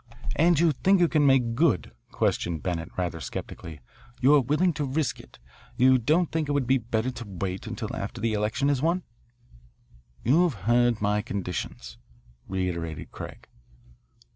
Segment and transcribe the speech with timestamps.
[0.35, 3.81] "And you think you can make good?" questioned Bennett rather sceptically.
[4.19, 5.37] "You are willing to risk it?
[5.77, 9.03] You don't think it would be better to wait until after the election is won?"
[10.23, 11.99] "You have heard my conditions,"
[12.47, 13.47] reiterated Craig.